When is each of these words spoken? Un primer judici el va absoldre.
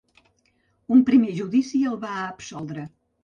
Un 0.95 1.03
primer 1.09 1.29
judici 1.41 1.83
el 1.91 1.99
va 2.05 2.13
absoldre. 2.25 2.89